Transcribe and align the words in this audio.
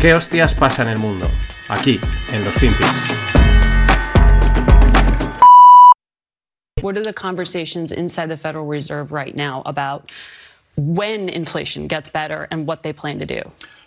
¿Qué 0.00 0.14
hostias 0.14 0.54
pasa 0.54 0.80
en 0.80 0.88
el 0.88 0.98
mundo? 0.98 1.28
Aquí, 1.68 2.00
en 2.32 2.42
los 2.42 2.54
FinPix. 2.54 2.88
What 6.80 6.96
are 6.96 7.02
the 7.02 7.12
conversations 7.12 7.92
inside 7.92 8.30
the 8.30 8.38
Federal 8.38 8.64
Reserve 8.64 9.12
right 9.12 9.36
now 9.36 9.62
about 9.66 10.10
when 10.78 11.28
inflation 11.28 11.86
gets 11.86 12.08
better 12.08 12.48
and 12.50 12.66
what 12.66 12.82
they 12.82 12.94
plan 12.94 13.18
to 13.18 13.26
do? 13.26 13.42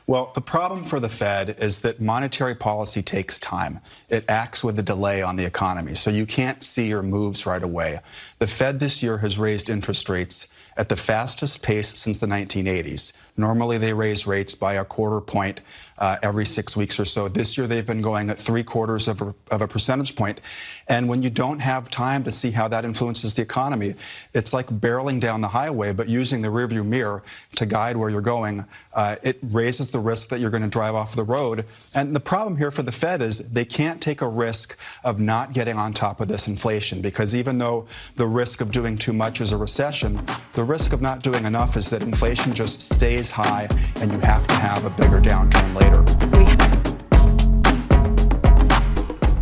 Well, 0.06 0.32
the 0.36 0.42
problem 0.42 0.84
for 0.84 1.00
the 1.00 1.08
Fed 1.08 1.56
is 1.60 1.80
that 1.80 2.02
monetary 2.02 2.56
policy 2.56 3.02
takes 3.02 3.40
time. 3.40 3.80
It 4.10 4.26
acts 4.28 4.62
with 4.62 4.78
a 4.78 4.84
delay 4.84 5.22
on 5.22 5.38
the 5.38 5.46
economy, 5.46 5.94
so 5.94 6.10
you 6.10 6.26
can't 6.26 6.62
see 6.62 6.88
your 6.88 7.02
moves 7.02 7.46
right 7.46 7.64
away. 7.64 8.00
The 8.40 8.48
Fed 8.48 8.82
this 8.82 9.02
year 9.02 9.20
has 9.20 9.40
raised 9.40 9.70
interest 9.70 10.10
rates 10.10 10.48
at 10.76 10.90
the 10.90 10.96
fastest 10.96 11.62
pace 11.62 11.98
since 11.98 12.18
the 12.18 12.28
1980s. 12.28 13.14
Normally, 13.38 13.78
they 13.78 13.94
raise 13.94 14.28
rates 14.28 14.56
by 14.56 14.76
a 14.76 14.86
quarter 14.86 15.22
point 15.22 15.62
uh, 15.98 16.18
every 16.22 16.46
six 16.46 16.76
weeks 16.76 17.00
or 17.00 17.06
so. 17.06 17.28
This 17.28 17.58
year, 17.58 17.68
they've 17.68 17.86
been 17.86 18.02
going 18.02 18.30
at 18.30 18.38
three 18.38 18.64
quarters 18.64 19.08
of 19.08 19.22
a, 19.22 19.34
of 19.52 19.62
a 19.62 19.68
percentage 19.68 20.16
point. 20.16 20.42
And 20.88 21.08
when 21.08 21.22
you 21.22 21.30
don't 21.30 21.60
have 21.60 21.90
time 21.90 22.24
to 22.24 22.32
see 22.32 22.52
how 22.52 22.68
that 22.68 22.86
influences 22.86 23.34
the 23.34 23.42
economy, 23.42 23.94
it's 24.34 24.54
like 24.54 24.68
barreling 24.68 25.20
down 25.20 25.42
the 25.42 25.48
highway, 25.48 25.94
but 25.94 26.10
using 26.10 26.42
the 26.42 26.50
rearview 26.50 26.86
mirror 26.86 27.24
to 27.56 27.66
guide 27.66 27.98
where 27.98 28.10
you're 28.10 28.22
going. 28.22 28.66
Uh, 28.94 29.16
it 29.24 29.40
raises 29.44 29.90
the 29.94 30.00
risk 30.00 30.28
that 30.28 30.42
you're 30.42 30.50
going 30.50 30.64
to 30.64 30.70
drive 30.70 30.96
off 30.96 31.16
the 31.16 31.24
road. 31.24 31.66
And 31.96 32.14
the 32.14 32.20
problem 32.20 32.58
here 32.58 32.72
for 32.72 32.84
the 32.84 32.92
Fed 32.92 33.22
is 33.22 33.40
they 33.52 33.64
can't 33.64 34.02
take 34.02 34.20
a 34.20 34.28
risk 34.28 34.78
of 35.06 35.20
not 35.20 35.54
getting 35.54 35.78
on 35.78 35.94
top 35.94 36.20
of 36.20 36.28
this 36.28 36.50
inflation 36.50 37.02
because 37.02 37.34
even 37.34 37.60
though 37.60 37.86
the 38.16 38.28
risk 38.28 38.60
of 38.60 38.72
doing 38.72 38.98
too 38.98 39.14
much 39.14 39.40
is 39.40 39.54
a 39.54 39.58
recession, 39.58 40.20
the 40.54 40.64
risk 40.64 40.92
of 40.92 41.02
not 41.02 41.24
doing 41.24 41.46
enough 41.46 41.78
is 41.78 41.90
that 41.92 42.04
inflation 42.04 42.54
just 42.54 42.82
stays 42.82 43.30
high 43.30 43.70
and 44.02 44.12
you 44.12 44.20
have 44.20 44.46
to 44.48 44.56
have 44.56 44.84
a 44.84 44.90
bigger 44.90 45.22
downturn 45.22 45.74
later. 45.80 46.04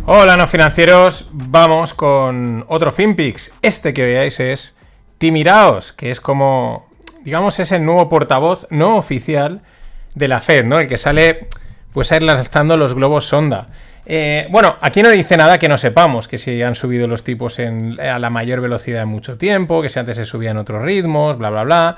Hola, 0.04 0.36
no 0.36 0.46
financieros. 0.46 1.28
Vamos 1.32 1.94
con 1.94 2.64
otro 2.68 2.92
FinPix. 2.92 3.50
Este 3.62 3.94
que 3.94 4.04
veáis 4.04 4.40
es 4.40 4.76
Timiraos, 5.16 5.92
que 5.92 6.10
es 6.10 6.20
como, 6.20 6.86
digamos, 7.24 7.58
es 7.60 7.72
el 7.72 7.84
nuevo 7.86 8.08
portavoz 8.08 8.66
no 8.70 8.96
oficial 8.96 9.62
de 10.14 10.28
la 10.28 10.40
Fed, 10.40 10.64
¿no? 10.64 10.80
El 10.80 10.88
que 10.88 10.98
sale, 10.98 11.46
pues, 11.92 12.12
a 12.12 12.16
ir 12.16 12.22
los 12.22 12.94
globos 12.94 13.26
sonda. 13.26 13.68
Eh, 14.04 14.48
bueno, 14.50 14.76
aquí 14.80 15.02
no 15.02 15.10
dice 15.10 15.36
nada 15.36 15.58
que 15.58 15.68
no 15.68 15.78
sepamos, 15.78 16.26
que 16.26 16.38
si 16.38 16.60
han 16.62 16.74
subido 16.74 17.06
los 17.06 17.22
tipos 17.22 17.58
a 17.58 18.18
la 18.18 18.30
mayor 18.30 18.60
velocidad 18.60 19.02
en 19.02 19.08
mucho 19.08 19.38
tiempo, 19.38 19.80
que 19.80 19.88
si 19.88 19.98
antes 19.98 20.16
se 20.16 20.24
subían 20.24 20.56
otros 20.56 20.82
ritmos, 20.82 21.38
bla, 21.38 21.50
bla, 21.50 21.62
bla. 21.62 21.96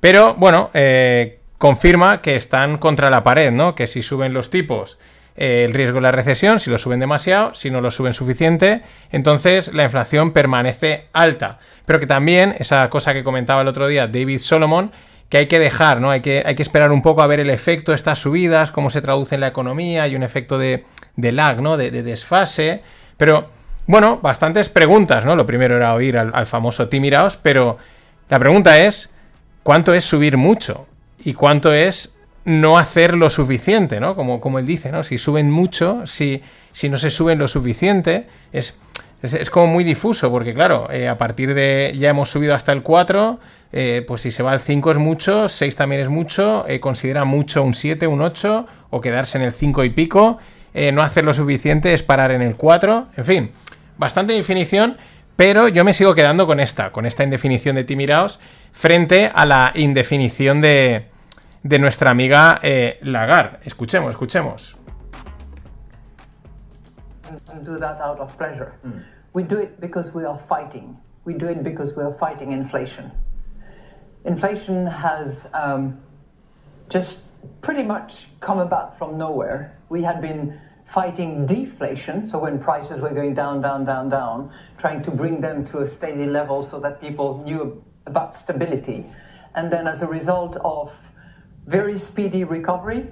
Pero 0.00 0.34
bueno, 0.34 0.70
eh, 0.74 1.40
confirma 1.58 2.22
que 2.22 2.36
están 2.36 2.78
contra 2.78 3.10
la 3.10 3.22
pared, 3.22 3.52
¿no? 3.52 3.74
Que 3.74 3.86
si 3.86 4.02
suben 4.02 4.32
los 4.32 4.50
tipos, 4.50 4.98
eh, 5.36 5.64
el 5.68 5.74
riesgo 5.74 5.96
de 5.96 6.02
la 6.02 6.12
recesión, 6.12 6.60
si 6.60 6.70
lo 6.70 6.78
suben 6.78 7.00
demasiado, 7.00 7.54
si 7.54 7.70
no 7.70 7.80
lo 7.80 7.90
suben 7.90 8.12
suficiente, 8.12 8.82
entonces 9.10 9.72
la 9.74 9.84
inflación 9.84 10.32
permanece 10.32 11.08
alta. 11.12 11.58
Pero 11.84 12.00
que 12.00 12.06
también, 12.06 12.54
esa 12.58 12.88
cosa 12.88 13.12
que 13.12 13.24
comentaba 13.24 13.62
el 13.62 13.68
otro 13.68 13.86
día 13.86 14.06
David 14.06 14.38
Solomon, 14.38 14.92
que 15.34 15.38
hay 15.38 15.46
que 15.48 15.58
dejar, 15.58 16.00
¿no? 16.00 16.12
Hay 16.12 16.20
que, 16.20 16.44
hay 16.46 16.54
que 16.54 16.62
esperar 16.62 16.92
un 16.92 17.02
poco 17.02 17.20
a 17.20 17.26
ver 17.26 17.40
el 17.40 17.50
efecto 17.50 17.90
de 17.90 17.96
estas 17.96 18.20
subidas, 18.20 18.70
cómo 18.70 18.88
se 18.88 19.00
traduce 19.00 19.34
en 19.34 19.40
la 19.40 19.48
economía, 19.48 20.04
hay 20.04 20.14
un 20.14 20.22
efecto 20.22 20.58
de, 20.58 20.84
lag, 21.16 21.60
¿no? 21.60 21.76
De, 21.76 21.90
desfase. 21.90 22.84
Pero, 23.16 23.48
bueno, 23.88 24.20
bastantes 24.22 24.68
preguntas, 24.68 25.24
¿no? 25.24 25.34
Lo 25.34 25.44
primero 25.44 25.76
era 25.76 25.92
oír 25.92 26.18
al, 26.18 26.46
famoso 26.46 26.88
Timiraos, 26.88 27.36
pero 27.36 27.78
la 28.28 28.38
pregunta 28.38 28.78
es, 28.78 29.10
cuánto 29.64 29.92
es 29.92 30.04
subir 30.04 30.36
mucho 30.36 30.86
y 31.24 31.34
cuánto 31.34 31.72
es 31.72 32.14
no 32.44 32.78
hacer 32.78 33.16
lo 33.16 33.28
suficiente, 33.28 33.98
¿no? 33.98 34.14
Como, 34.14 34.40
como 34.40 34.60
él 34.60 34.66
dice, 34.66 34.92
¿no? 34.92 35.02
Si 35.02 35.18
suben 35.18 35.50
mucho, 35.50 36.06
si, 36.06 36.44
si 36.70 36.88
no 36.88 36.96
se 36.96 37.10
suben 37.10 37.40
lo 37.40 37.48
suficiente, 37.48 38.28
es, 38.52 38.76
es, 39.20 39.50
como 39.50 39.66
muy 39.66 39.82
difuso, 39.82 40.30
porque 40.30 40.54
claro, 40.54 40.88
eh, 40.92 41.08
a 41.08 41.18
partir 41.18 41.54
de 41.54 41.92
ya 41.98 42.10
hemos 42.10 42.30
subido 42.30 42.54
hasta 42.54 42.70
el 42.70 42.84
4, 42.84 43.40
eh, 43.76 44.04
pues 44.06 44.22
si 44.22 44.30
se 44.30 44.42
va 44.42 44.52
al 44.52 44.60
5 44.60 44.92
es 44.92 44.98
mucho, 44.98 45.48
6 45.48 45.76
también 45.76 46.00
es 46.00 46.08
mucho, 46.08 46.64
eh, 46.68 46.80
considera 46.80 47.24
mucho 47.24 47.62
un 47.62 47.74
7, 47.74 48.06
un 48.06 48.22
8, 48.22 48.66
o 48.90 49.00
quedarse 49.00 49.36
en 49.36 49.44
el 49.44 49.52
5 49.52 49.84
y 49.84 49.90
pico, 49.90 50.38
no 50.92 51.02
hacer 51.02 51.24
lo 51.24 51.32
suficiente 51.32 51.94
es 51.94 52.02
parar 52.02 52.32
en 52.32 52.42
el 52.42 52.56
4, 52.56 53.08
en 53.16 53.24
fin, 53.24 53.52
bastante 53.96 54.32
definición, 54.32 54.96
pero 55.36 55.68
yo 55.68 55.84
me 55.84 55.94
sigo 55.94 56.14
quedando 56.14 56.46
con 56.46 56.60
esta, 56.60 56.92
con 56.92 57.06
esta 57.06 57.24
indefinición 57.24 57.76
de 57.76 57.84
Timiraos, 57.84 58.38
frente 58.72 59.30
a 59.34 59.46
la 59.46 59.72
indefinición 59.74 60.60
de, 60.60 61.08
de 61.64 61.78
nuestra 61.78 62.10
amiga 62.10 62.60
eh, 62.62 62.98
Lagarde. 63.02 63.58
Escuchemos, 63.64 64.10
escuchemos. 64.10 64.76
do 67.64 67.78
that 67.78 68.00
out 68.00 68.20
of 68.20 68.36
pleasure. 68.36 68.74
Mm. 68.86 69.02
We 69.32 69.42
do 69.42 69.58
it 69.58 69.80
because 69.80 70.12
we 70.14 70.24
are 70.24 70.38
fighting. 70.48 70.96
We 71.24 71.34
do 71.34 71.46
it 71.46 71.62
because 71.62 71.96
we 71.96 72.02
are 72.02 72.14
fighting 72.14 72.52
inflation. 72.52 73.10
Inflation 74.24 74.86
has 74.86 75.50
um, 75.52 76.00
just 76.88 77.28
pretty 77.60 77.82
much 77.82 78.26
come 78.40 78.58
about 78.58 78.98
from 78.98 79.18
nowhere. 79.18 79.78
We 79.88 80.02
had 80.02 80.20
been 80.20 80.58
fighting 80.86 81.46
deflation, 81.46 82.26
so 82.26 82.38
when 82.38 82.58
prices 82.58 83.00
were 83.00 83.10
going 83.10 83.34
down, 83.34 83.60
down, 83.60 83.84
down, 83.84 84.08
down, 84.08 84.52
trying 84.78 85.02
to 85.02 85.10
bring 85.10 85.40
them 85.40 85.64
to 85.66 85.80
a 85.80 85.88
steady 85.88 86.26
level 86.26 86.62
so 86.62 86.78
that 86.80 87.00
people 87.00 87.42
knew 87.44 87.82
about 88.06 88.38
stability. 88.38 89.06
And 89.54 89.72
then, 89.72 89.86
as 89.86 90.02
a 90.02 90.06
result 90.06 90.56
of 90.64 90.92
very 91.66 91.98
speedy 91.98 92.44
recovery, 92.44 93.06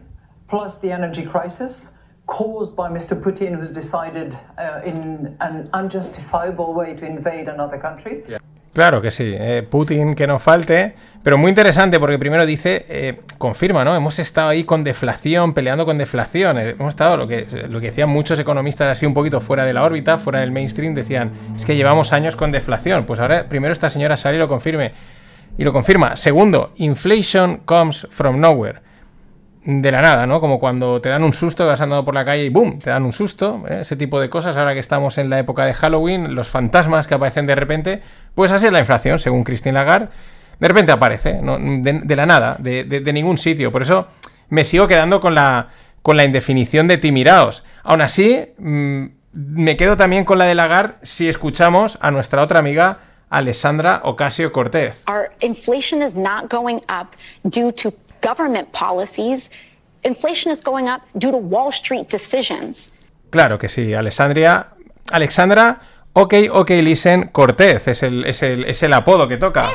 plus 0.48 0.78
the 0.80 0.90
energy 0.90 1.24
crisis 1.24 1.96
caused 2.26 2.76
by 2.76 2.88
Mr. 2.88 3.20
Putin, 3.20 3.58
who's 3.58 3.72
decided 3.72 4.38
uh, 4.58 4.80
in 4.84 5.36
an 5.40 5.68
unjustifiable 5.72 6.74
way 6.74 6.94
to 6.94 7.04
invade 7.04 7.48
another 7.48 7.78
country. 7.78 8.22
Yeah. 8.28 8.38
Claro 8.72 9.02
que 9.02 9.10
sí, 9.10 9.34
eh, 9.36 9.66
Putin 9.68 10.14
que 10.14 10.26
no 10.26 10.38
falte, 10.38 10.94
pero 11.22 11.36
muy 11.36 11.50
interesante 11.50 12.00
porque 12.00 12.18
primero 12.18 12.46
dice, 12.46 12.86
eh, 12.88 13.20
confirma, 13.36 13.84
¿no? 13.84 13.94
Hemos 13.94 14.18
estado 14.18 14.48
ahí 14.48 14.64
con 14.64 14.82
deflación, 14.82 15.52
peleando 15.52 15.84
con 15.84 15.98
deflación, 15.98 16.58
eh, 16.58 16.70
hemos 16.70 16.94
estado, 16.94 17.18
lo 17.18 17.28
que, 17.28 17.46
lo 17.68 17.80
que 17.80 17.88
decían 17.88 18.08
muchos 18.08 18.38
economistas 18.38 18.88
así 18.88 19.04
un 19.04 19.12
poquito 19.12 19.42
fuera 19.42 19.66
de 19.66 19.74
la 19.74 19.82
órbita, 19.82 20.16
fuera 20.16 20.40
del 20.40 20.52
mainstream, 20.52 20.94
decían, 20.94 21.32
es 21.54 21.66
que 21.66 21.76
llevamos 21.76 22.14
años 22.14 22.34
con 22.34 22.50
deflación, 22.50 23.04
pues 23.04 23.20
ahora 23.20 23.46
primero 23.46 23.74
esta 23.74 23.90
señora 23.90 24.16
sale 24.16 24.36
y 24.36 24.38
lo 24.38 24.48
confirme, 24.48 24.92
y 25.58 25.64
lo 25.64 25.74
confirma. 25.74 26.16
Segundo, 26.16 26.72
inflation 26.76 27.58
comes 27.66 28.06
from 28.10 28.40
nowhere 28.40 28.80
de 29.64 29.92
la 29.92 30.02
nada, 30.02 30.26
¿no? 30.26 30.40
Como 30.40 30.58
cuando 30.58 31.00
te 31.00 31.08
dan 31.08 31.22
un 31.22 31.32
susto, 31.32 31.66
vas 31.66 31.80
andando 31.80 32.04
por 32.04 32.14
la 32.14 32.24
calle 32.24 32.44
y 32.44 32.48
¡boom! 32.48 32.78
Te 32.78 32.90
dan 32.90 33.04
un 33.04 33.12
susto, 33.12 33.62
¿eh? 33.68 33.78
ese 33.82 33.96
tipo 33.96 34.20
de 34.20 34.28
cosas. 34.28 34.56
Ahora 34.56 34.74
que 34.74 34.80
estamos 34.80 35.18
en 35.18 35.30
la 35.30 35.38
época 35.38 35.64
de 35.64 35.74
Halloween, 35.74 36.34
los 36.34 36.48
fantasmas 36.48 37.06
que 37.06 37.14
aparecen 37.14 37.46
de 37.46 37.54
repente, 37.54 38.02
pues 38.34 38.50
así 38.50 38.66
es 38.66 38.72
la 38.72 38.80
inflación, 38.80 39.18
según 39.18 39.44
Christine 39.44 39.74
Lagarde. 39.74 40.08
De 40.58 40.68
repente 40.68 40.92
aparece, 40.92 41.40
de, 41.42 42.16
la 42.16 42.26
nada, 42.26 42.56
de, 42.58 43.12
ningún 43.12 43.38
sitio. 43.38 43.72
Por 43.72 43.82
eso 43.82 44.08
me 44.48 44.64
sigo 44.64 44.86
quedando 44.86 45.20
con 45.20 45.34
la, 45.34 45.68
con 46.02 46.16
la 46.16 46.24
indefinición 46.24 46.88
de 46.88 46.98
Timiraos. 46.98 47.64
Aún 47.82 48.00
así, 48.00 48.46
mm, 48.58 49.04
me 49.32 49.76
quedo 49.76 49.96
también 49.96 50.24
con 50.24 50.38
la 50.38 50.44
de 50.44 50.54
Lagarde 50.54 50.94
si 51.02 51.28
escuchamos 51.28 51.98
a 52.00 52.10
nuestra 52.10 52.42
otra 52.42 52.58
amiga, 52.58 52.98
Alessandra 53.30 54.02
Ocasio 54.04 54.52
Cortez. 54.52 55.04
Our 55.08 55.30
inflation 55.40 56.02
is 56.02 56.14
not 56.14 56.50
going 56.50 56.80
up 56.88 57.16
due 57.44 57.72
to 57.72 57.92
government 58.22 58.68
policies. 58.72 59.50
Inflation 60.04 60.52
is 60.52 60.62
going 60.62 60.88
up 60.88 61.02
due 61.14 61.30
to 61.30 61.36
Wall 61.36 61.70
Street 61.72 62.08
decisions. 62.08 62.90
Claro 63.30 63.58
que 63.58 63.68
sí, 63.68 63.94
Alessandria. 63.94 64.68
Alexandra, 65.10 65.80
ok, 66.12 66.34
ok, 66.50 66.70
listen, 66.82 67.28
Cortez 67.28 67.88
es 67.88 68.02
el, 68.02 68.24
es 68.24 68.42
el, 68.42 68.64
es 68.64 68.82
el 68.82 68.92
apodo 68.92 69.28
que 69.28 69.36
toca. 69.36 69.70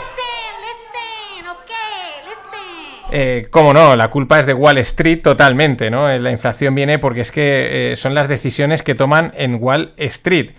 Eh, 3.10 3.48
cómo 3.52 3.74
no, 3.74 3.96
la 3.96 4.10
culpa 4.10 4.40
es 4.40 4.46
de 4.46 4.54
Wall 4.54 4.78
Street 4.80 5.22
totalmente, 5.22 5.90
¿no? 5.90 6.10
La 6.18 6.32
inflación 6.32 6.76
viene 6.76 7.00
porque 7.00 7.22
es 7.22 7.32
que 7.32 7.92
eh, 7.92 7.96
son 7.96 8.14
las 8.14 8.28
decisiones 8.28 8.84
que 8.84 8.96
toman 8.96 9.32
en 9.36 9.58
Wall 9.62 9.94
Street. 9.98 10.52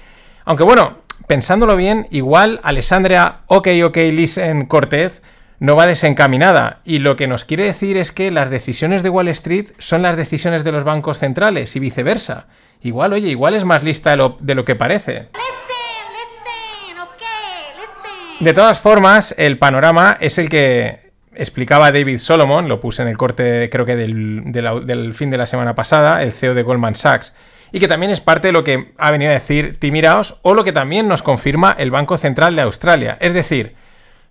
Aunque 0.46 0.64
bueno, 0.64 0.98
pensándolo 1.26 1.76
bien, 1.76 2.06
igual 2.10 2.58
Alessandria, 2.62 3.40
ok, 3.48 3.68
ok, 3.84 3.96
listen, 4.12 4.64
Cortez 4.64 5.20
no 5.60 5.76
va 5.76 5.86
desencaminada. 5.86 6.80
Y 6.84 6.98
lo 6.98 7.16
que 7.16 7.26
nos 7.26 7.44
quiere 7.44 7.64
decir 7.64 7.96
es 7.96 8.12
que 8.12 8.30
las 8.30 8.50
decisiones 8.50 9.02
de 9.02 9.10
Wall 9.10 9.28
Street 9.28 9.72
son 9.78 10.02
las 10.02 10.16
decisiones 10.16 10.64
de 10.64 10.72
los 10.72 10.84
bancos 10.84 11.18
centrales 11.18 11.74
y 11.76 11.80
viceversa. 11.80 12.46
Igual, 12.82 13.12
oye, 13.12 13.28
igual 13.28 13.54
es 13.54 13.64
más 13.64 13.82
lista 13.82 14.10
de 14.10 14.54
lo, 14.54 14.64
que 14.64 14.76
parece. 14.76 15.28
De 18.40 18.52
todas 18.52 18.80
formas, 18.80 19.34
el 19.36 19.58
panorama 19.58 20.16
es 20.20 20.38
el 20.38 20.48
que 20.48 21.08
explicaba 21.34 21.92
David 21.92 22.18
Solomon, 22.18 22.68
lo 22.68 22.80
puse 22.80 23.02
en 23.02 23.08
el 23.08 23.16
corte 23.16 23.68
creo 23.70 23.84
que 23.84 23.96
del, 23.96 24.42
del 24.52 25.14
fin 25.14 25.30
de 25.30 25.38
la 25.38 25.46
semana 25.46 25.74
pasada, 25.74 26.22
el 26.22 26.32
CEO 26.32 26.54
de 26.54 26.62
Goldman 26.62 26.94
Sachs, 26.94 27.34
y 27.72 27.80
que 27.80 27.88
también 27.88 28.10
es 28.10 28.20
parte 28.20 28.48
de 28.48 28.52
lo 28.52 28.64
que 28.64 28.92
ha 28.96 29.10
venido 29.10 29.30
a 29.30 29.34
decir 29.34 29.76
Timiraos 29.78 30.38
o 30.42 30.54
lo 30.54 30.64
que 30.64 30.72
también 30.72 31.08
nos 31.08 31.22
confirma 31.22 31.74
el 31.78 31.90
Banco 31.90 32.16
Central 32.16 32.56
de 32.56 32.62
Australia. 32.62 33.18
Es 33.20 33.34
decir, 33.34 33.74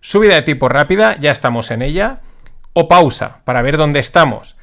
subida 0.02 0.36
de 0.36 0.42
tipo 0.42 0.70
rápida, 0.70 1.18
ya 1.20 1.32
estamos 1.32 1.72
en 1.72 1.82
ella, 1.82 2.22
o 2.74 2.88
pausa, 2.88 3.42
para 3.44 3.62
ver 3.62 3.78
dónde 3.78 4.00
estamos. 4.00 4.56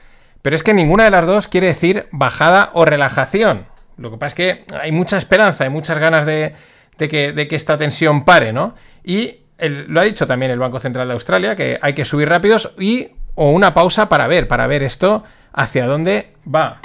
Pero 0.42 0.56
es 0.56 0.62
que 0.62 0.74
ninguna 0.74 1.04
de 1.04 1.10
las 1.10 1.26
dos 1.26 1.48
quiere 1.48 1.68
decir 1.68 2.06
bajada 2.12 2.70
o 2.74 2.84
relajación. 2.84 3.66
Lo 3.96 4.10
que 4.10 4.18
pasa 4.18 4.28
es 4.28 4.34
que 4.34 4.64
hay 4.78 4.92
mucha 4.92 5.16
esperanza, 5.16 5.64
hay 5.64 5.70
muchas 5.70 5.98
ganas 5.98 6.26
de, 6.26 6.54
que, 6.98 7.46
esta 7.50 7.78
tensión 7.78 8.24
pare, 8.24 8.52
¿no? 8.52 8.74
Y 9.02 9.38
lo 9.58 10.00
ha 10.00 10.04
dicho 10.04 10.26
también 10.26 10.50
el 10.50 10.58
Banco 10.58 10.78
Central 10.78 11.08
de 11.08 11.14
Australia, 11.14 11.56
que 11.56 11.78
hay 11.80 11.94
que 11.94 12.04
subir 12.04 12.28
rápidos 12.28 12.74
y 12.78 13.10
o 13.34 13.50
una 13.50 13.74
pausa 13.74 14.08
para 14.08 14.26
ver, 14.26 14.46
para 14.46 14.66
ver 14.66 14.82
esto 14.82 15.24
hacia 15.52 15.86
dónde 15.86 16.34
va. 16.52 16.80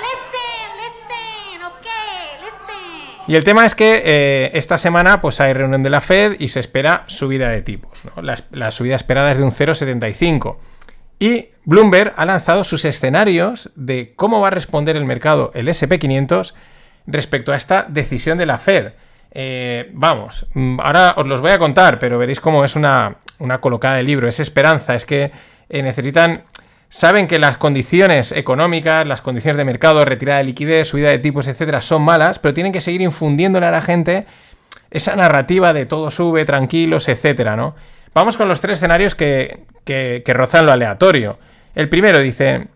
Y 3.29 3.35
el 3.35 3.43
tema 3.43 3.63
es 3.63 3.75
que 3.75 4.01
eh, 4.03 4.49
esta 4.55 4.79
semana 4.79 5.21
pues 5.21 5.39
hay 5.39 5.53
reunión 5.53 5.83
de 5.83 5.91
la 5.91 6.01
Fed 6.01 6.37
y 6.39 6.47
se 6.47 6.59
espera 6.59 7.03
subida 7.05 7.49
de 7.49 7.61
tipos. 7.61 8.01
La, 8.51 8.71
subida 8.71 8.95
esperada 8.95 9.29
es 9.29 9.37
de 9.37 9.43
un 9.43 9.51
0,75. 9.51 10.57
Y 11.19 11.49
Bloomberg 11.63 12.11
ha 12.15 12.25
lanzado 12.25 12.63
sus 12.63 12.85
escenarios 12.85 13.69
de 13.75 14.13
cómo 14.15 14.41
va 14.41 14.47
a 14.47 14.49
responder 14.49 14.97
el 14.97 15.05
mercado, 15.05 15.51
el 15.53 15.67
SP500, 15.67 16.55
respecto 17.05 17.53
a 17.53 17.57
esta 17.57 17.85
decisión 17.87 18.39
de 18.39 18.47
la 18.47 18.57
Fed. 18.57 18.93
Eh, 19.29 19.91
vamos, 19.93 20.47
mm, 20.55 20.79
ahora 20.79 21.13
os 21.15 21.27
los 21.27 21.39
voy 21.39 21.51
a 21.51 21.59
contar, 21.59 21.99
pero 21.99 22.17
veréis 22.17 22.39
cómo 22.39 22.65
es 22.65 22.75
una, 22.75 23.17
una 23.37 23.61
colocada 23.61 23.97
de 23.97 24.03
libro, 24.03 24.27
es 24.27 24.39
esperanza, 24.39 24.95
es 24.95 25.05
que 25.05 25.31
eh, 25.69 25.83
necesitan 25.83 26.45
saben 26.89 27.27
que 27.27 27.39
las 27.39 27.57
condiciones 27.57 28.31
económicas, 28.31 29.07
las 29.07 29.21
condiciones 29.21 29.57
de 29.57 29.65
mercado, 29.65 30.03
retirada 30.05 30.39
de 30.39 30.45
liquidez, 30.45 30.87
subida 30.87 31.09
de 31.09 31.19
tipos, 31.19 31.47
etcétera, 31.47 31.81
son 31.81 32.01
malas, 32.01 32.39
pero 32.39 32.53
tienen 32.53 32.73
que 32.73 32.81
seguir 32.81 33.01
infundiéndole 33.01 33.67
a 33.67 33.71
la 33.71 33.81
gente 33.81 34.25
esa 34.91 35.15
narrativa 35.15 35.71
de 35.71 35.85
todo 35.85 36.09
sube, 36.09 36.45
tranquilos, 36.45 37.07
etcétera, 37.07 37.55
¿no? 37.55 37.75
Vamos 38.13 38.37
con 38.37 38.47
los 38.47 38.59
tres 38.59 38.75
escenarios 38.75 39.13
que, 39.13 39.65
que, 39.85 40.23
rozan 40.33 40.65
lo 40.65 40.71
aleatorio. 40.71 41.37
El 41.75 41.89
primero 41.89 42.19
dice: 42.19 42.67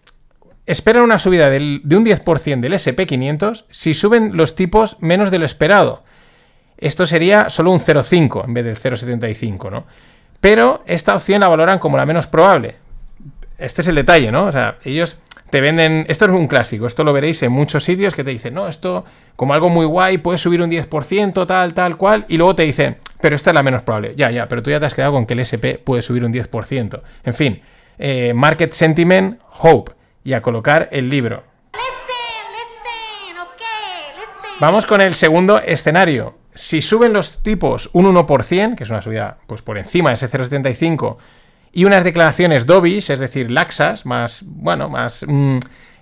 esperan 0.67 1.01
una 1.01 1.17
subida 1.17 1.49
de 1.49 1.57
un 1.57 2.05
10% 2.05 2.59
del 2.59 2.73
SP500 2.73 3.65
si 3.69 3.95
suben 3.95 4.37
los 4.37 4.53
tipos 4.53 4.97
menos 4.99 5.31
de 5.31 5.39
lo 5.39 5.45
esperado. 5.45 6.03
Esto 6.77 7.07
sería 7.07 7.49
solo 7.49 7.71
un 7.71 7.79
0,5 7.79 8.45
en 8.45 8.53
vez 8.53 8.65
del 8.65 8.77
0,75, 8.77 9.71
¿no? 9.71 9.85
Pero 10.39 10.83
esta 10.85 11.15
opción 11.15 11.39
la 11.39 11.47
valoran 11.47 11.79
como 11.79 11.97
la 11.97 12.05
menos 12.05 12.27
probable 12.27 12.82
este 13.63 13.81
es 13.81 13.87
el 13.87 13.95
detalle, 13.95 14.31
¿no? 14.31 14.45
O 14.45 14.51
sea, 14.51 14.77
ellos 14.83 15.17
te 15.49 15.61
venden. 15.61 16.05
Esto 16.09 16.25
es 16.25 16.31
un 16.31 16.47
clásico, 16.47 16.85
esto 16.85 17.03
lo 17.03 17.13
veréis 17.13 17.41
en 17.43 17.51
muchos 17.51 17.83
sitios 17.83 18.13
que 18.13 18.23
te 18.23 18.31
dicen, 18.31 18.53
no, 18.53 18.67
esto 18.67 19.05
como 19.35 19.53
algo 19.53 19.69
muy 19.69 19.85
guay, 19.85 20.17
puedes 20.17 20.41
subir 20.41 20.61
un 20.61 20.69
10%, 20.69 21.47
tal, 21.47 21.73
tal, 21.73 21.97
cual, 21.97 22.25
y 22.27 22.37
luego 22.37 22.55
te 22.55 22.63
dicen, 22.63 22.97
pero 23.21 23.35
esta 23.35 23.51
es 23.51 23.55
la 23.55 23.63
menos 23.63 23.81
probable. 23.81 24.13
Ya, 24.15 24.31
ya, 24.31 24.47
pero 24.47 24.61
tú 24.61 24.69
ya 24.69 24.79
te 24.79 24.85
has 24.85 24.93
quedado 24.93 25.13
con 25.13 25.25
que 25.25 25.33
el 25.33 25.39
SP 25.41 25.79
puede 25.83 26.01
subir 26.01 26.25
un 26.25 26.33
10%. 26.33 27.01
En 27.23 27.33
fin, 27.33 27.61
eh, 27.97 28.33
Market 28.33 28.71
Sentiment, 28.71 29.39
Hope, 29.61 29.93
y 30.23 30.33
a 30.33 30.41
colocar 30.41 30.89
el 30.91 31.09
libro. 31.09 31.43
Vamos 34.59 34.85
con 34.85 35.01
el 35.01 35.13
segundo 35.13 35.59
escenario. 35.59 36.37
Si 36.53 36.81
suben 36.81 37.13
los 37.13 37.41
tipos 37.41 37.89
un 37.93 38.05
1%, 38.05 38.75
que 38.75 38.83
es 38.83 38.89
una 38.89 39.01
subida 39.01 39.37
pues 39.47 39.61
por 39.61 39.77
encima 39.77 40.09
de 40.09 40.15
ese 40.15 40.29
0,75, 40.29 41.17
y 41.73 41.85
unas 41.85 42.03
declaraciones 42.03 42.65
dovish, 42.67 43.11
es 43.11 43.19
decir, 43.19 43.51
laxas, 43.51 44.05
más, 44.05 44.43
bueno, 44.45 44.87
más... 44.89 45.25
Mm, 45.27 45.57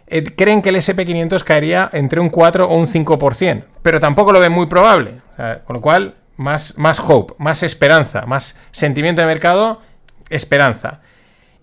eh, 0.08 0.24
creen 0.36 0.62
que 0.62 0.70
el 0.70 0.76
SP500 0.76 1.42
caería 1.44 1.90
entre 1.94 2.20
un 2.20 2.30
4 2.30 2.68
o 2.68 2.78
un 2.78 2.86
5%, 2.86 3.64
pero 3.82 4.02
tampoco 4.02 4.34
lo 4.34 4.42
ven 4.42 4.52
muy 4.52 4.68
probable. 4.68 5.22
con 5.66 5.78
lo 5.78 5.82
cual, 5.82 6.16
más, 6.36 6.78
más 6.78 7.00
hope, 7.00 7.34
más 7.38 7.64
esperanza, 7.64 8.26
más 8.26 8.56
sentimiento 8.72 9.22
de 9.22 9.28
mercado, 9.28 9.82
esperanza. 10.30 11.00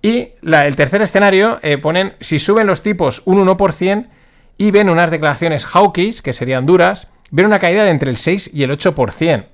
Y 0.01 0.31
el 0.43 0.77
tercer 0.77 1.03
escenario 1.03 1.59
eh, 1.63 1.77
ponen, 1.79 2.15
si 2.21 2.39
suben 2.39 2.67
los 2.67 2.83
tipos 2.83 3.23
un 3.25 3.45
1% 3.47 4.09
y 4.57 4.71
ven 4.71 4.89
unas 4.89 5.11
declaraciones 5.11 5.65
hawkish, 5.67 6.23
que 6.23 6.33
serían 6.33 6.67
duras, 6.67 7.09
ven 7.31 7.47
una 7.47 7.59
caída 7.59 7.85
de 7.85 7.91
entre 7.91 8.11
el 8.11 8.17
6 8.17 8.51
y 8.55 8.63
el 8.63 8.71
8%. 8.71 9.47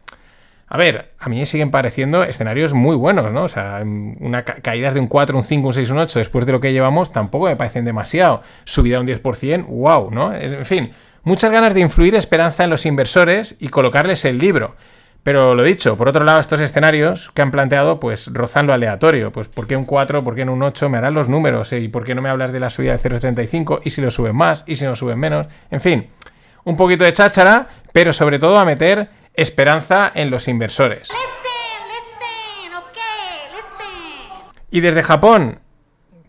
A 0.75 0.77
ver, 0.77 1.13
a 1.21 1.29
mí 1.29 1.47
siguen 1.47 1.71
pareciendo 1.71 2.25
escenarios 2.25 2.75
muy 2.75 2.97
buenos, 2.97 3.33
¿no? 3.33 3.45
O 3.45 3.49
sea, 3.49 3.85
una 3.85 4.45
caídas 4.45 4.93
de 4.93 4.99
un 4.99 5.07
4, 5.07 5.37
un 5.37 5.45
5, 5.45 5.69
un 5.69 5.73
6, 5.73 5.91
un 5.91 5.99
8 5.99 6.19
después 6.19 6.47
de 6.47 6.51
lo 6.51 6.59
que 6.59 6.73
llevamos 6.73 7.13
tampoco 7.13 7.45
me 7.45 7.55
parecen 7.55 7.85
demasiado. 7.85 8.43
Subida 8.65 8.99
un 8.99 9.07
10%, 9.07 9.67
wow, 9.69 10.11
¿no? 10.11 10.35
En 10.35 10.67
fin, 10.67 10.91
muchas 11.23 11.53
ganas 11.53 11.75
de 11.75 11.81
influir 11.81 12.17
esperanza 12.17 12.65
en 12.65 12.71
los 12.71 12.87
inversores 12.87 13.55
y 13.61 13.69
colocarles 13.69 14.25
el 14.25 14.39
libro. 14.39 14.75
Pero 15.23 15.55
lo 15.55 15.63
dicho, 15.63 15.97
por 15.97 16.09
otro 16.09 16.25
lado, 16.25 16.41
estos 16.41 16.59
escenarios 16.59 17.31
que 17.33 17.43
han 17.43 17.53
planteado, 17.53 18.01
pues 18.01 18.29
rozan 18.33 18.67
lo 18.67 18.73
aleatorio. 18.73 19.31
Pues 19.31 19.47
¿por 19.47 19.69
qué 19.69 19.77
un 19.77 19.85
4? 19.85 20.25
¿Por 20.25 20.35
qué 20.35 20.45
no 20.45 20.55
un 20.55 20.63
8? 20.65 20.91
Me 20.91 20.99
harán 20.99 21.15
los 21.15 21.29
números. 21.29 21.73
¿eh? 21.73 21.79
¿Y 21.79 21.87
por 21.87 22.03
qué 22.03 22.17
no 22.17 22.21
me 22.21 22.31
hablas 22.31 22.51
de 22.51 22.59
la 22.59 22.69
subida 22.69 22.97
de 22.97 22.99
0,75? 22.99 23.81
¿Y 23.85 23.91
si 23.91 24.01
lo 24.01 24.11
suben 24.11 24.35
más? 24.35 24.65
¿Y 24.67 24.75
si 24.75 24.87
no 24.87 24.97
suben 24.97 25.21
menos? 25.21 25.47
En 25.71 25.81
fin, 25.81 26.09
un 26.65 26.77
poquito 26.77 27.05
de 27.05 27.13
cháchara, 27.13 27.69
pero 27.93 28.13
sobre 28.13 28.41
todo 28.41 28.59
a 28.59 28.65
meter 28.65 29.23
esperanza 29.35 30.11
en 30.15 30.31
los 30.31 30.49
inversores. 30.49 31.11
Y 34.71 34.81
desde 34.81 35.03
Japón 35.03 35.61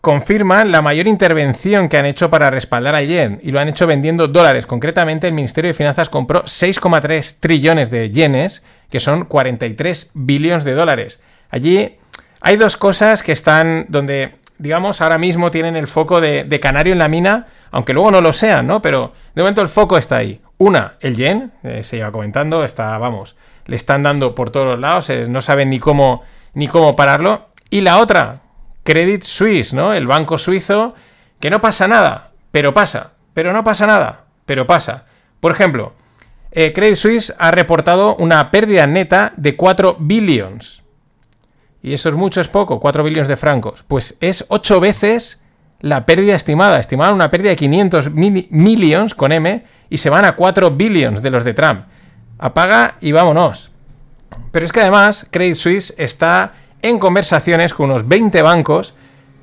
confirman 0.06 0.70
la 0.70 0.82
mayor 0.82 1.08
intervención 1.08 1.88
que 1.88 1.96
han 1.96 2.06
hecho 2.06 2.30
para 2.30 2.48
respaldar 2.48 2.94
al 2.94 3.08
yen 3.08 3.40
y 3.42 3.50
lo 3.50 3.58
han 3.58 3.68
hecho 3.68 3.88
vendiendo 3.88 4.28
dólares. 4.28 4.64
Concretamente, 4.64 5.26
el 5.26 5.32
Ministerio 5.32 5.70
de 5.70 5.74
Finanzas 5.74 6.08
compró 6.08 6.44
6,3 6.44 7.38
trillones 7.40 7.90
de 7.90 8.10
yenes, 8.12 8.62
que 8.88 9.00
son 9.00 9.24
43 9.24 10.12
billones 10.14 10.64
de 10.64 10.74
dólares. 10.74 11.18
Allí 11.50 11.96
hay 12.40 12.56
dos 12.56 12.76
cosas 12.76 13.24
que 13.24 13.32
están 13.32 13.86
donde, 13.88 14.36
digamos, 14.58 15.00
ahora 15.00 15.18
mismo 15.18 15.50
tienen 15.50 15.74
el 15.74 15.88
foco 15.88 16.20
de, 16.20 16.60
canario 16.62 16.92
en 16.92 17.00
la 17.00 17.08
mina, 17.08 17.48
aunque 17.72 17.92
luego 17.92 18.12
no 18.12 18.20
lo 18.20 18.32
sean, 18.32 18.68
¿no? 18.68 18.80
Pero 18.80 19.12
de 19.34 19.42
momento 19.42 19.60
el 19.60 19.68
foco 19.68 19.98
está 19.98 20.18
ahí. 20.18 20.40
Una, 20.58 20.96
el 21.00 21.16
yen, 21.16 21.52
eh, 21.62 21.82
se 21.82 21.98
iba 21.98 22.10
comentando, 22.10 22.64
está, 22.64 22.96
vamos, 22.98 23.36
le 23.66 23.76
están 23.76 24.02
dando 24.02 24.34
por 24.34 24.50
todos 24.50 24.66
los 24.66 24.78
lados, 24.78 25.10
eh, 25.10 25.26
no 25.28 25.40
saben 25.42 25.70
ni 25.70 25.78
cómo, 25.78 26.22
ni 26.54 26.66
cómo 26.66 26.96
pararlo. 26.96 27.48
Y 27.68 27.82
la 27.82 27.98
otra, 27.98 28.40
Credit 28.82 29.22
Suisse, 29.22 29.74
¿no? 29.74 29.92
El 29.92 30.06
banco 30.06 30.38
suizo, 30.38 30.94
que 31.40 31.50
no 31.50 31.60
pasa 31.60 31.88
nada, 31.88 32.30
pero 32.52 32.72
pasa, 32.72 33.12
pero 33.34 33.52
no 33.52 33.64
pasa 33.64 33.86
nada, 33.86 34.24
pero 34.46 34.66
pasa. 34.66 35.04
Por 35.40 35.52
ejemplo, 35.52 35.92
eh, 36.52 36.72
Credit 36.72 36.96
Suisse 36.96 37.34
ha 37.38 37.50
reportado 37.50 38.16
una 38.16 38.50
pérdida 38.50 38.86
neta 38.86 39.34
de 39.36 39.56
4 39.56 39.96
billions. 40.00 40.82
Y 41.82 41.92
eso 41.92 42.08
es 42.08 42.14
mucho, 42.14 42.40
es 42.40 42.48
poco, 42.48 42.80
4 42.80 43.04
billones 43.04 43.28
de 43.28 43.36
francos. 43.36 43.84
Pues 43.86 44.16
es 44.20 44.46
8 44.48 44.80
veces 44.80 45.40
la 45.80 46.06
pérdida 46.06 46.34
estimada. 46.34 46.80
Estimaban 46.80 47.14
una 47.14 47.30
pérdida 47.30 47.50
de 47.50 47.56
500 47.56 48.10
millions 48.12 49.14
con 49.14 49.32
M 49.32 49.64
y 49.90 49.98
se 49.98 50.10
van 50.10 50.24
a 50.24 50.36
4 50.36 50.70
billions 50.72 51.22
de 51.22 51.30
los 51.30 51.44
de 51.44 51.54
Trump. 51.54 51.86
Apaga 52.38 52.96
y 53.00 53.12
vámonos. 53.12 53.72
Pero 54.52 54.64
es 54.64 54.72
que 54.72 54.80
además 54.80 55.26
Credit 55.30 55.54
Suisse 55.54 55.94
está 55.98 56.54
en 56.82 56.98
conversaciones 56.98 57.74
con 57.74 57.90
unos 57.90 58.08
20 58.08 58.42
bancos 58.42 58.94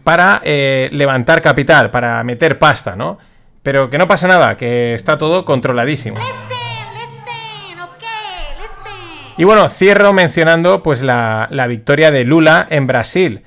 para 0.04 0.42
eh, 0.44 0.90
levantar 0.92 1.42
capital, 1.42 1.92
para 1.92 2.24
meter 2.24 2.60
pasta, 2.60 2.96
¿no? 2.96 3.18
Pero 3.62 3.90
que 3.90 3.98
no 3.98 4.08
pasa 4.08 4.28
nada, 4.28 4.58
que 4.58 4.94
está 4.94 5.18
todo 5.18 5.46
controladísimo. 5.46 6.20
Y 9.38 9.46
bueno, 9.46 9.68
cierro 9.68 10.14
mencionando 10.14 10.84
pues 10.84 11.02
la, 11.02 11.48
la 11.50 11.68
victoria 11.68 12.12
de 12.12 12.24
Lula 12.24 12.68
en 12.70 12.86
Brasil. 12.86 13.44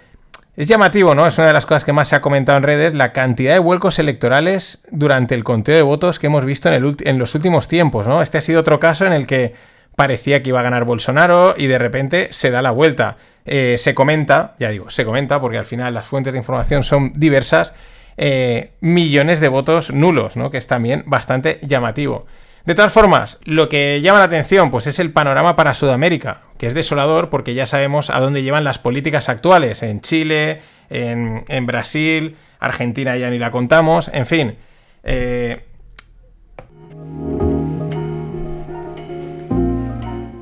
Es 0.57 0.69
llamativo, 0.69 1.15
¿no? 1.15 1.27
Es 1.27 1.37
una 1.37 1.49
de 1.49 1.53
las 1.53 1.67
cosas 1.67 1.85
que 1.85 1.93
más 1.93 2.09
se 2.09 2.17
ha 2.17 2.23
comentado 2.23 2.57
en 2.57 2.65
redes, 2.65 2.95
la 2.95 3.13
cantidad 3.13 3.53
de 3.53 3.59
vuelcos 3.59 3.99
electorales 3.99 4.83
durante 4.91 5.35
el 5.35 5.45
conteo 5.45 5.77
de 5.77 5.83
votos 5.83 6.19
que 6.19 6.29
hemos 6.29 6.47
visto 6.47 6.73
en, 6.73 7.19
los 7.19 7.35
últimos 7.35 7.69
tiempos, 7.69 8.07
¿no? 8.09 8.23
Este 8.23 8.39
ha 8.39 8.41
sido 8.41 8.61
otro 8.61 8.81
caso 8.81 9.05
en 9.05 9.13
el 9.13 9.27
que 9.27 9.53
parecía 9.97 10.43
que 10.43 10.49
iba 10.49 10.61
a 10.61 10.63
ganar 10.63 10.87
Bolsonaro 10.87 11.55
y 11.59 11.67
de 11.67 11.79
repente 11.79 12.29
se 12.31 12.51
da 12.51 12.63
la 12.63 12.71
vuelta. 12.71 13.19
Eh, 13.45 13.77
se 13.79 13.95
comenta, 13.95 14.55
ya 14.59 14.71
digo, 14.71 14.89
se 14.89 15.05
comenta 15.05 15.43
porque 15.43 15.59
al 15.59 15.67
final 15.67 15.93
las 15.93 16.07
fuentes 16.07 16.33
de 16.33 16.39
información 16.39 16.83
son 16.83 17.13
diversas, 17.15 17.75
eh, 18.17 18.73
millones 18.81 19.41
de 19.41 19.49
votos 19.49 19.93
nulos, 19.93 20.39
¿no? 20.39 20.51
Que 20.51 20.57
es 20.57 20.67
también 20.67 21.05
bastante 21.07 21.61
llamativo. 21.63 22.25
De 22.67 22.75
todas 22.75 22.93
formas, 22.93 23.39
lo 23.45 23.69
que 23.69 24.01
llama 24.01 24.19
la 24.19 24.25
atención 24.25 24.73
pues 24.73 24.89
es 24.89 24.99
el 24.99 25.13
panorama 25.13 25.55
para 25.55 25.73
Sudamérica, 25.73 26.43
que 26.59 26.67
es 26.67 26.75
desolador 26.75 27.31
porque 27.31 27.55
ya 27.55 27.65
sabemos 27.65 28.11
a 28.11 28.19
dónde 28.19 28.43
llevan 28.43 28.65
las 28.65 28.81
políticas 28.81 29.29
actuales, 29.29 29.85
en 29.85 30.01
Chile, 30.01 30.61
en, 30.91 31.67
Brasil, 31.67 32.37
Argentina 32.59 33.17
ya 33.17 33.31
ni 33.31 33.39
la 33.39 33.53
contamos, 33.53 34.11
en 34.13 34.27
fin. 34.27 34.57
Eh, 35.05 35.65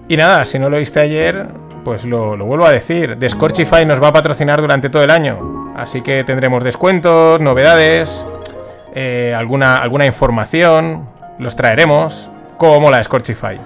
y 0.08 0.16
nada, 0.16 0.46
si 0.46 0.58
no 0.58 0.70
lo 0.70 0.78
viste 0.78 1.00
ayer, 1.00 1.46
pues 1.84 2.06
lo, 2.06 2.38
vuelvo 2.38 2.64
a 2.64 2.72
decir. 2.72 3.18
Scorchify 3.28 3.84
nos 3.84 4.02
va 4.02 4.08
a 4.08 4.12
patrocinar 4.14 4.62
durante 4.62 4.88
todo 4.88 5.04
el 5.04 5.10
año. 5.10 5.74
Así 5.76 6.00
que 6.00 6.24
tendremos 6.24 6.64
descuentos, 6.64 7.38
novedades, 7.40 8.24
eh, 8.94 9.34
alguna, 9.36 9.76
alguna 9.76 10.06
información, 10.06 11.13
los 11.38 11.56
traeremos 11.56 12.30
como 12.56 12.90
la 12.90 13.02
Scorchify. 13.02 13.60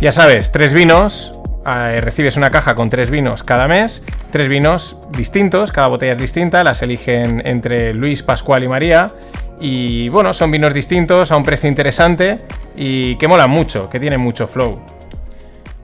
Ya 0.00 0.10
sabes, 0.10 0.50
tres 0.50 0.74
vinos, 0.74 1.32
eh, 1.64 2.00
recibes 2.00 2.36
una 2.36 2.50
caja 2.50 2.74
con 2.74 2.90
tres 2.90 3.10
vinos 3.10 3.44
cada 3.44 3.68
mes, 3.68 4.02
tres 4.32 4.48
vinos 4.48 4.98
distintos, 5.10 5.70
cada 5.70 5.86
botella 5.86 6.14
es 6.14 6.18
distinta, 6.18 6.64
las 6.64 6.82
eligen 6.82 7.40
entre 7.46 7.94
Luis, 7.94 8.22
Pascual 8.22 8.64
y 8.64 8.68
María. 8.68 9.12
Y 9.60 10.08
bueno, 10.08 10.32
son 10.32 10.50
vinos 10.50 10.74
distintos 10.74 11.30
a 11.30 11.36
un 11.36 11.44
precio 11.44 11.68
interesante 11.68 12.40
y 12.76 13.14
que 13.14 13.28
molan 13.28 13.50
mucho, 13.50 13.88
que 13.88 14.00
tienen 14.00 14.20
mucho 14.20 14.48
flow. 14.48 14.80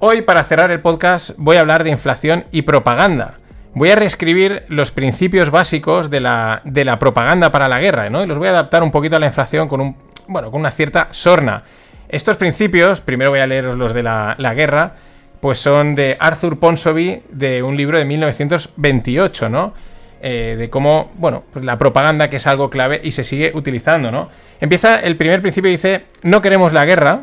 Hoy, 0.00 0.22
para 0.22 0.42
cerrar 0.42 0.72
el 0.72 0.80
podcast, 0.80 1.30
voy 1.36 1.56
a 1.56 1.60
hablar 1.60 1.84
de 1.84 1.90
inflación 1.90 2.44
y 2.50 2.62
propaganda. 2.62 3.34
Voy 3.74 3.90
a 3.90 3.96
reescribir 3.96 4.64
los 4.68 4.90
principios 4.90 5.50
básicos 5.50 6.10
de 6.10 6.20
la, 6.20 6.62
de 6.64 6.84
la 6.84 6.98
propaganda 6.98 7.50
para 7.50 7.68
la 7.68 7.78
guerra, 7.78 8.10
¿no? 8.10 8.24
Y 8.24 8.26
los 8.26 8.38
voy 8.38 8.48
a 8.48 8.50
adaptar 8.50 8.82
un 8.82 8.90
poquito 8.90 9.16
a 9.16 9.18
la 9.18 9.26
inflación 9.26 9.68
con 9.68 9.80
un. 9.80 9.96
Bueno, 10.26 10.50
con 10.50 10.60
una 10.60 10.70
cierta 10.70 11.08
sorna. 11.10 11.64
Estos 12.08 12.36
principios, 12.36 13.00
primero 13.00 13.30
voy 13.30 13.40
a 13.40 13.46
leeros 13.46 13.76
los 13.76 13.94
de 13.94 14.02
la, 14.02 14.34
la 14.38 14.54
guerra, 14.54 14.94
pues 15.40 15.58
son 15.58 15.94
de 15.94 16.16
Arthur 16.18 16.58
Ponsonby, 16.58 17.22
de 17.30 17.62
un 17.62 17.76
libro 17.76 17.98
de 17.98 18.04
1928, 18.04 19.48
¿no? 19.48 19.74
Eh, 20.20 20.56
de 20.58 20.68
cómo, 20.68 21.12
bueno, 21.14 21.44
pues 21.52 21.64
la 21.64 21.78
propaganda 21.78 22.28
que 22.28 22.38
es 22.38 22.46
algo 22.48 22.70
clave 22.70 23.00
y 23.04 23.12
se 23.12 23.22
sigue 23.22 23.52
utilizando, 23.54 24.10
¿no? 24.10 24.28
Empieza 24.60 24.98
el 24.98 25.16
primer 25.16 25.40
principio 25.40 25.70
dice, 25.70 26.06
no 26.22 26.42
queremos 26.42 26.72
la 26.72 26.84
guerra, 26.84 27.22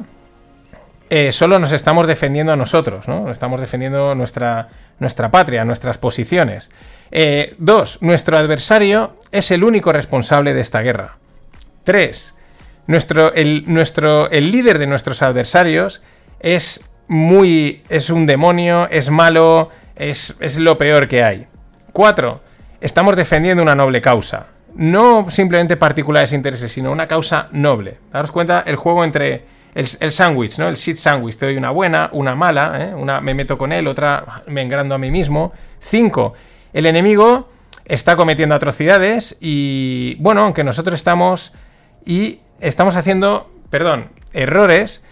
eh, 1.10 1.32
solo 1.32 1.60
nos 1.60 1.72
estamos 1.72 2.08
defendiendo 2.08 2.52
a 2.52 2.56
nosotros, 2.56 3.08
¿no? 3.08 3.30
Estamos 3.30 3.62
defendiendo 3.62 4.16
nuestra, 4.16 4.70
nuestra 5.00 5.30
patria, 5.30 5.64
nuestras 5.64 5.98
posiciones. 5.98 6.70
Eh, 7.12 7.54
dos, 7.60 8.00
nuestro 8.02 8.38
adversario 8.38 9.18
es 9.32 9.52
el 9.52 9.64
único 9.64 9.92
responsable 9.92 10.54
de 10.54 10.62
esta 10.62 10.82
guerra. 10.82 11.18
Tres, 11.84 12.34
nuestro, 12.88 13.34
el, 13.34 13.66
nuestro, 13.68 14.30
el 14.32 14.52
líder 14.52 14.80
de 14.80 14.88
nuestros 14.88 15.22
adversarios 15.22 16.02
es 16.40 16.84
muy. 17.08 17.84
es 17.90 18.10
un 18.10 18.26
demonio, 18.26 18.88
es 18.90 19.12
malo, 19.12 19.70
es, 19.96 20.36
es 20.40 20.58
lo 20.58 20.78
peor 20.80 21.08
que 21.08 21.24
hay. 21.24 21.46
Cuatro, 21.92 22.42
estamos 22.82 23.16
defendiendo 23.16 23.62
una 23.62 23.76
noble 23.76 24.02
causa. 24.02 24.48
No 24.74 25.30
simplemente 25.30 25.78
particulares 25.78 26.34
intereses, 26.34 26.72
sino 26.72 26.92
una 26.92 27.08
causa 27.08 27.48
noble. 27.52 28.00
Daros 28.12 28.32
cuenta 28.32 28.64
el 28.66 28.76
juego 28.76 29.04
entre 29.04 29.55
el, 29.76 30.12
sándwich, 30.12 30.58
¿no? 30.58 30.68
El 30.68 30.76
shit 30.76 30.98
sándwich. 30.98 31.38
Te 31.38 31.46
doy 31.46 31.58
una 31.58 31.70
buena, 31.70 32.10
una 32.14 32.36
mala, 32.36 32.78
¿eh? 32.82 32.96
una 32.96 33.20
me 33.20 33.34
meto 33.34 33.58
con 33.58 33.72
él, 33.74 33.88
otra 33.88 34.44
me 34.48 34.62
engrando 34.62 34.96
a 34.96 34.98
mí 34.98 35.12
mismo. 35.12 35.54
Cinco, 35.80 36.34
el 36.74 36.86
enemigo 36.86 37.50
está 37.84 38.16
cometiendo 38.16 38.56
atrocidades 38.56 39.38
y, 39.42 40.16
bueno, 40.20 40.42
aunque 40.44 40.64
nosotros 40.64 40.96
estamos 40.96 41.54
y 42.06 42.40
estamos 42.62 42.96
haciendo, 42.96 43.52
perdón, 43.70 44.12
errores, 44.34 45.04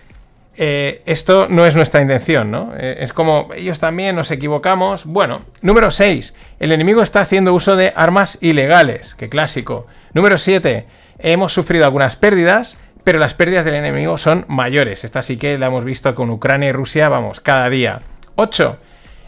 eh, 0.56 1.02
esto 1.08 1.48
no 1.50 1.66
es 1.66 1.76
nuestra 1.76 2.02
intención, 2.02 2.50
¿no? 2.50 2.74
Eh, 2.78 2.98
es 3.00 3.12
como 3.12 3.50
ellos 3.56 3.80
también 3.80 4.16
nos 4.16 4.32
equivocamos. 4.32 5.06
Bueno, 5.06 5.42
número 5.62 5.92
6. 5.92 6.34
El 6.60 6.72
enemigo 6.72 7.02
está 7.02 7.22
haciendo 7.22 7.54
uso 7.54 7.76
de 7.76 7.92
armas 7.96 8.38
ilegales. 8.40 9.16
Qué 9.16 9.30
clásico. 9.30 9.88
Número 10.14 10.38
7. 10.38 10.86
Hemos 11.20 11.54
sufrido 11.54 11.86
algunas 11.86 12.16
pérdidas, 12.16 12.78
pero 13.04 13.20
las 13.20 13.34
pérdidas 13.34 13.66
del 13.66 13.76
enemigo 13.76 14.18
son 14.18 14.46
mayores. 14.48 15.04
Esta 15.04 15.22
sí 15.22 15.38
que 15.38 15.58
la 15.58 15.68
hemos 15.68 15.86
visto 15.86 16.14
con 16.16 16.30
Ucrania 16.30 16.70
y 16.70 16.72
Rusia, 16.72 17.10
vamos, 17.10 17.40
cada 17.40 17.70
día. 17.70 18.02
8. 18.36 18.78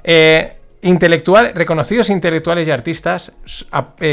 Eh, 0.03 0.53
reconocidos 1.53 2.09
intelectuales 2.09 2.67
y 2.67 2.71
artistas 2.71 3.33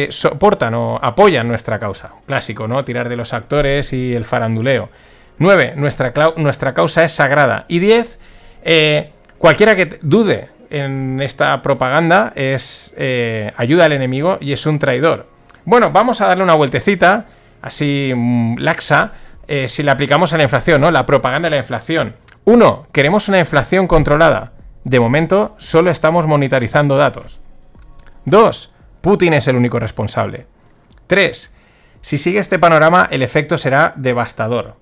soportan 0.09 0.75
o 0.75 0.99
apoyan 1.03 1.47
nuestra 1.49 1.79
causa. 1.79 2.13
Clásico, 2.27 2.67
¿no? 2.67 2.85
Tirar 2.85 3.09
de 3.09 3.17
los 3.17 3.33
actores 3.35 3.93
y 3.93 4.15
el 4.15 4.25
faranduleo. 4.25 4.89
9. 5.39 5.75
Nuestra, 5.77 6.13
nuestra 6.37 6.75
causa 6.75 7.05
es 7.05 7.13
sagrada. 7.13 7.67
Y 7.69 7.79
10. 7.79 8.19
Eh, 8.65 9.11
cualquiera 9.39 9.77
que 9.77 9.99
dude 10.03 10.49
en 10.71 11.21
esta 11.21 11.61
propaganda 11.61 12.33
es 12.35 12.95
eh, 12.97 13.53
ayuda 13.57 13.85
al 13.85 13.93
enemigo 13.93 14.39
y 14.41 14.53
es 14.53 14.65
un 14.67 14.79
traidor. 14.79 15.29
Bueno, 15.65 15.91
vamos 15.93 16.21
a 16.21 16.27
darle 16.27 16.43
una 16.43 16.55
vueltecita, 16.55 17.27
así 17.61 18.13
mm, 18.17 18.59
laxa, 18.59 19.13
eh, 19.49 19.69
si 19.69 19.83
la 19.83 19.93
aplicamos 19.93 20.33
a 20.33 20.37
la 20.37 20.45
inflación, 20.45 20.81
¿no? 20.81 20.91
La 20.91 21.07
propaganda 21.07 21.47
de 21.47 21.57
la 21.57 21.63
inflación. 21.63 22.17
1. 22.45 22.89
Queremos 22.93 23.29
una 23.29 23.39
inflación 23.39 23.87
controlada. 23.87 24.53
De 24.85 25.01
momento, 25.01 25.55
solo 25.59 25.91
estamos 25.91 26.27
monitorizando 26.27 26.97
datos. 26.97 27.41
2. 28.25 28.73
Putin 29.01 29.35
es 29.35 29.49
el 29.49 29.57
único 29.57 29.79
responsable. 29.79 30.47
3. 31.07 31.53
Si 32.01 32.19
sigue 32.19 32.41
este 32.41 32.59
panorama, 32.59 33.09
el 33.11 33.23
efecto 33.23 33.59
será 33.59 33.93
devastador. 33.97 34.77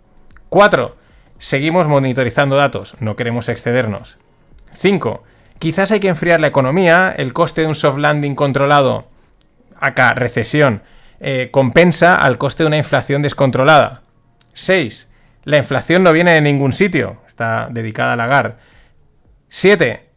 4. 0.48 0.96
Seguimos 1.38 1.88
monitorizando 1.88 2.56
datos, 2.56 2.96
no 3.00 3.16
queremos 3.16 3.48
excedernos. 3.48 4.18
5. 4.72 5.22
Quizás 5.58 5.92
hay 5.92 6.00
que 6.00 6.08
enfriar 6.08 6.40
la 6.40 6.46
economía, 6.46 7.14
el 7.16 7.32
coste 7.32 7.62
de 7.62 7.66
un 7.66 7.74
soft 7.74 7.98
landing 7.98 8.34
controlado, 8.34 9.08
acá 9.78 10.14
recesión, 10.14 10.82
eh, 11.20 11.50
compensa 11.52 12.14
al 12.14 12.38
coste 12.38 12.62
de 12.62 12.68
una 12.68 12.78
inflación 12.78 13.22
descontrolada. 13.22 14.02
6. 14.60 15.08
La 15.44 15.56
inflación 15.56 16.02
no 16.02 16.12
viene 16.12 16.32
de 16.32 16.42
ningún 16.42 16.72
sitio, 16.72 17.16
está 17.26 17.68
dedicada 17.70 18.12
a 18.12 18.16
Lagarde. 18.16 18.56
7. 19.48 20.10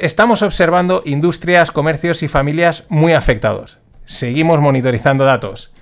estamos 0.00 0.42
observando 0.42 1.02
industrias, 1.06 1.70
comercios 1.70 2.22
y 2.22 2.28
familias 2.28 2.84
muy 2.88 3.14
afectados. 3.14 3.78
Seguimos 4.04 4.60
monitorizando 4.60 5.24
datos. 5.24 5.72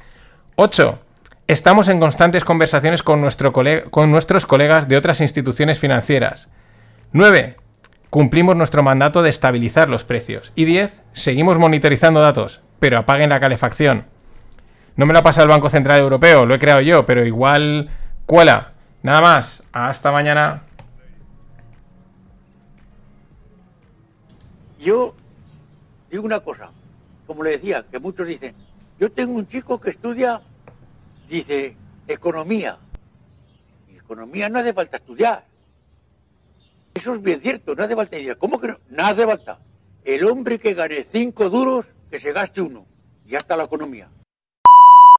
8. 0.54 1.00
Estamos 1.48 1.88
en 1.88 1.98
constantes 1.98 2.44
conversaciones 2.44 3.02
con, 3.02 3.20
nuestro 3.20 3.52
con 3.52 4.10
nuestros 4.10 4.46
colegas 4.46 4.88
de 4.88 4.96
otras 4.96 5.20
instituciones 5.20 5.80
financieras. 5.80 6.48
9. 7.12 7.56
Cumplimos 8.10 8.54
nuestro 8.54 8.84
mandato 8.84 9.22
de 9.22 9.30
estabilizar 9.30 9.88
los 9.88 10.04
precios. 10.04 10.52
Y 10.54 10.66
10. 10.66 11.02
Seguimos 11.12 11.58
monitorizando 11.58 12.20
datos, 12.20 12.62
pero 12.78 12.96
apaguen 12.96 13.30
la 13.30 13.40
calefacción. 13.40 14.06
No 14.96 15.04
me 15.04 15.12
lo 15.12 15.18
ha 15.18 15.24
pasado 15.24 15.44
el 15.46 15.50
Banco 15.50 15.68
Central 15.68 15.98
Europeo, 15.98 16.46
lo 16.46 16.54
he 16.54 16.60
creado 16.60 16.80
yo, 16.80 17.04
pero 17.04 17.26
igual 17.26 17.90
cuela. 18.26 18.72
Nada 19.02 19.20
más. 19.20 19.62
Hasta 19.72 20.12
mañana. 20.12 20.62
Yo 24.78 25.14
digo 26.10 26.24
una 26.24 26.40
cosa, 26.40 26.70
como 27.26 27.42
le 27.42 27.50
decía, 27.52 27.86
que 27.90 27.98
muchos 27.98 28.26
dicen, 28.26 28.54
yo 28.98 29.10
tengo 29.10 29.34
un 29.34 29.48
chico 29.48 29.80
que 29.80 29.90
estudia 29.90 30.42
dice 31.28 31.76
economía. 32.06 32.78
Y 33.90 33.96
economía 33.96 34.48
no 34.48 34.58
hace 34.58 34.72
falta 34.72 34.98
estudiar. 34.98 35.44
Eso 36.92 37.14
es 37.14 37.22
bien 37.22 37.40
cierto, 37.40 37.74
no 37.74 37.82
hace 37.82 37.96
falta. 37.96 38.16
¿Cómo 38.38 38.60
que 38.60 38.68
no? 38.68 38.78
No 38.90 39.04
hace 39.04 39.26
falta. 39.26 39.58
El 40.04 40.24
hombre 40.24 40.58
que 40.58 40.74
gane 40.74 41.04
cinco 41.10 41.50
duros, 41.50 41.86
que 42.10 42.18
se 42.18 42.32
gaste 42.32 42.60
uno. 42.60 42.86
Y 43.26 43.30
ya 43.30 43.38
está 43.38 43.56
la 43.56 43.64
economía. 43.64 44.08